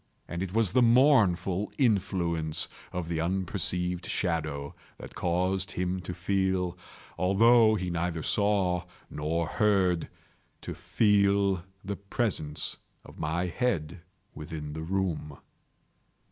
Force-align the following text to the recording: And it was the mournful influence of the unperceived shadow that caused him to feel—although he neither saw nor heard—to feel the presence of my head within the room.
And 0.27 0.41
it 0.41 0.51
was 0.51 0.73
the 0.73 0.81
mournful 0.81 1.71
influence 1.77 2.67
of 2.91 3.07
the 3.07 3.21
unperceived 3.21 4.07
shadow 4.07 4.73
that 4.97 5.13
caused 5.13 5.69
him 5.73 5.99
to 6.01 6.15
feel—although 6.15 7.75
he 7.75 7.91
neither 7.91 8.23
saw 8.23 8.85
nor 9.11 9.45
heard—to 9.45 10.73
feel 10.73 11.63
the 11.85 11.97
presence 11.97 12.77
of 13.05 13.19
my 13.19 13.45
head 13.45 14.01
within 14.33 14.73
the 14.73 14.81
room. 14.81 15.37